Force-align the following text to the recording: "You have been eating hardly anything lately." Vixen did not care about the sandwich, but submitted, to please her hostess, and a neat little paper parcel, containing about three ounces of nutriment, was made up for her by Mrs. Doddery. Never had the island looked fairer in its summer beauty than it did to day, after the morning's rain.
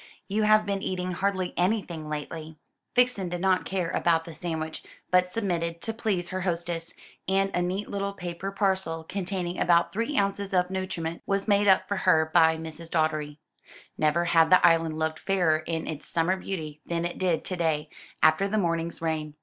"You 0.27 0.41
have 0.41 0.65
been 0.65 0.81
eating 0.81 1.11
hardly 1.11 1.53
anything 1.55 2.09
lately." 2.09 2.57
Vixen 2.95 3.29
did 3.29 3.39
not 3.39 3.65
care 3.65 3.91
about 3.91 4.25
the 4.25 4.33
sandwich, 4.33 4.81
but 5.11 5.29
submitted, 5.29 5.79
to 5.81 5.93
please 5.93 6.29
her 6.29 6.41
hostess, 6.41 6.95
and 7.27 7.51
a 7.53 7.61
neat 7.61 7.87
little 7.87 8.11
paper 8.13 8.49
parcel, 8.51 9.03
containing 9.03 9.59
about 9.59 9.93
three 9.93 10.17
ounces 10.17 10.55
of 10.55 10.71
nutriment, 10.71 11.21
was 11.27 11.47
made 11.47 11.67
up 11.67 11.87
for 11.87 11.97
her 11.97 12.31
by 12.33 12.57
Mrs. 12.57 12.89
Doddery. 12.89 13.37
Never 13.95 14.25
had 14.25 14.49
the 14.49 14.65
island 14.65 14.97
looked 14.97 15.19
fairer 15.19 15.57
in 15.59 15.85
its 15.85 16.07
summer 16.07 16.35
beauty 16.35 16.81
than 16.83 17.05
it 17.05 17.19
did 17.19 17.43
to 17.45 17.55
day, 17.55 17.87
after 18.23 18.47
the 18.47 18.57
morning's 18.57 19.03
rain. 19.03 19.35